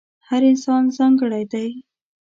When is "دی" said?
1.51-1.69